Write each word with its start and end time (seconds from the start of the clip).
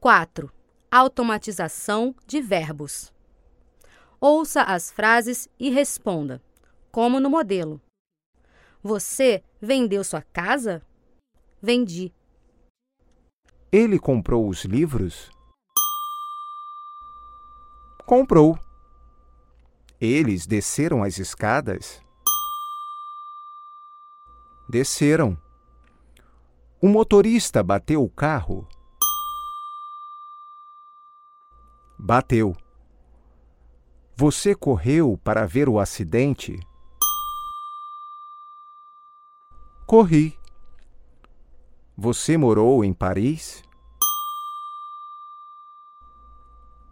4. 0.00 0.48
Automatização 0.92 2.14
de 2.24 2.40
verbos. 2.40 3.12
Ouça 4.20 4.62
as 4.62 4.92
frases 4.92 5.48
e 5.58 5.70
responda, 5.70 6.40
como 6.92 7.18
no 7.18 7.28
modelo. 7.28 7.80
Você 8.80 9.42
vendeu 9.60 10.04
sua 10.04 10.22
casa? 10.22 10.86
Vendi. 11.60 12.14
Ele 13.72 13.98
comprou 13.98 14.48
os 14.48 14.64
livros? 14.64 15.32
Comprou. 18.06 18.56
Eles 20.00 20.46
desceram 20.46 21.02
as 21.02 21.18
escadas? 21.18 22.00
Desceram. 24.68 25.36
O 26.80 26.88
motorista 26.88 27.64
bateu 27.64 28.00
o 28.04 28.08
carro? 28.08 28.68
Bateu. 32.00 32.56
Você 34.16 34.54
correu 34.54 35.18
para 35.24 35.44
ver 35.46 35.68
o 35.68 35.80
acidente? 35.80 36.56
Corri. 39.84 40.38
Você 41.96 42.36
morou 42.36 42.84
em 42.84 42.92
Paris? 42.92 43.64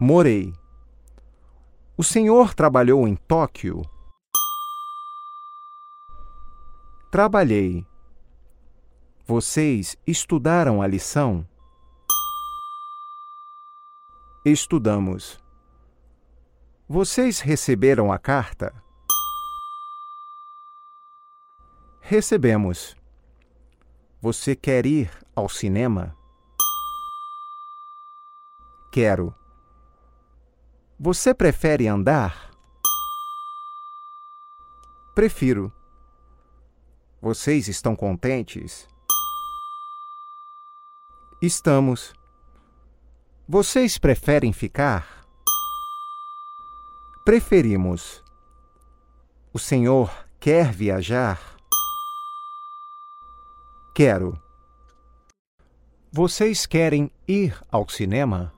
Morei. 0.00 0.52
O 1.96 2.02
senhor 2.02 2.52
trabalhou 2.52 3.06
em 3.06 3.14
Tóquio? 3.14 3.82
Trabalhei. 7.12 7.86
Vocês 9.24 9.96
estudaram 10.04 10.82
a 10.82 10.86
lição? 10.86 11.46
Estudamos. 14.48 15.42
Vocês 16.88 17.40
receberam 17.40 18.12
a 18.12 18.16
carta? 18.16 18.72
Recebemos. 22.00 22.96
Você 24.22 24.54
quer 24.54 24.86
ir 24.86 25.10
ao 25.34 25.48
cinema? 25.48 26.16
Quero. 28.92 29.34
Você 30.96 31.34
prefere 31.34 31.88
andar? 31.88 32.52
Prefiro. 35.12 35.72
Vocês 37.20 37.66
estão 37.66 37.96
contentes? 37.96 38.86
Estamos. 41.42 42.14
Vocês 43.48 43.96
preferem 43.96 44.52
ficar? 44.52 45.24
Preferimos. 47.24 48.20
O 49.52 49.58
senhor 49.60 50.26
quer 50.40 50.72
viajar? 50.72 51.56
Quero. 53.94 54.36
Vocês 56.10 56.66
querem 56.66 57.08
ir 57.28 57.56
ao 57.70 57.88
cinema? 57.88 58.52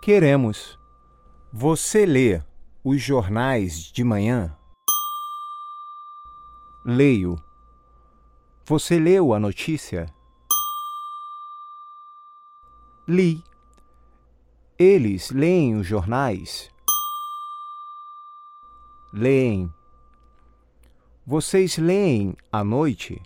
Queremos. 0.00 0.78
Você 1.52 2.06
lê 2.06 2.40
os 2.84 3.02
jornais 3.02 3.90
de 3.90 4.04
manhã? 4.04 4.56
Leio. 6.84 7.42
Você 8.64 9.00
leu 9.00 9.34
a 9.34 9.40
notícia? 9.40 10.06
Li. 13.08 13.42
Eles 14.78 15.32
leem 15.32 15.74
os 15.74 15.84
jornais? 15.84 16.70
Leem. 19.12 19.74
Vocês 21.26 21.78
leem 21.78 22.36
à 22.52 22.62
noite? 22.62 23.20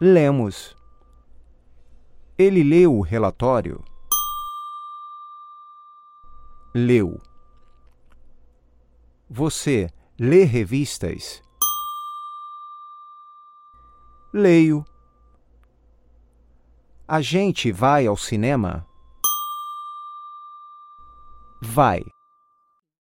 Lemos. 0.00 0.74
Ele 2.38 2.62
leu 2.62 2.96
o 2.96 3.02
relatório? 3.02 3.84
Leu. 6.74 7.20
Você 9.28 9.90
lê 10.18 10.44
revistas? 10.44 11.42
Leio. 14.32 14.86
A 17.10 17.22
gente 17.22 17.72
vai 17.72 18.06
ao 18.06 18.18
cinema? 18.18 18.86
Vai. 21.58 22.04